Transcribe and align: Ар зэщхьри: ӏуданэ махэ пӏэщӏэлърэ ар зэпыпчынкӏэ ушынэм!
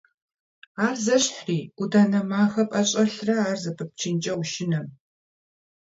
Ар 0.85 0.97
зэщхьри: 1.05 1.59
ӏуданэ 1.75 2.21
махэ 2.29 2.63
пӏэщӏэлърэ 2.69 3.35
ар 3.49 3.57
зэпыпчынкӏэ 3.63 4.33
ушынэм! 4.41 4.87